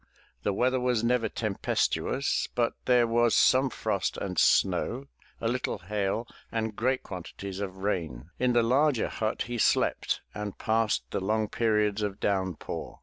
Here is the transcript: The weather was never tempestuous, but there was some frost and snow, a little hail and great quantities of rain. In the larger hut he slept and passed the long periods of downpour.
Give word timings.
The 0.41 0.51
weather 0.51 0.79
was 0.79 1.03
never 1.03 1.29
tempestuous, 1.29 2.47
but 2.55 2.73
there 2.85 3.05
was 3.05 3.35
some 3.35 3.69
frost 3.69 4.17
and 4.17 4.39
snow, 4.39 5.05
a 5.39 5.47
little 5.47 5.77
hail 5.77 6.27
and 6.51 6.75
great 6.75 7.03
quantities 7.03 7.59
of 7.59 7.77
rain. 7.77 8.31
In 8.39 8.53
the 8.53 8.63
larger 8.63 9.09
hut 9.09 9.43
he 9.43 9.59
slept 9.59 10.21
and 10.33 10.57
passed 10.57 11.03
the 11.11 11.19
long 11.19 11.49
periods 11.49 12.01
of 12.01 12.19
downpour. 12.19 12.97